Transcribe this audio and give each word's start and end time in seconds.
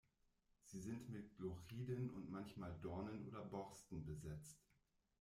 Sie 0.63 0.79
sind 0.79 1.11
mit 1.11 1.35
Glochiden 1.37 2.09
und 2.09 2.31
manchmal 2.31 2.73
Dornen 2.81 3.23
oder 3.27 3.45
Borsten 3.45 4.03
besetzt. 4.03 4.57